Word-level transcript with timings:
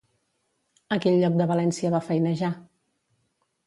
A 0.95 0.99
quin 1.05 1.19
lloc 1.25 1.39
de 1.43 1.49
València 1.53 1.95
va 1.99 2.03
feinejar? 2.09 2.55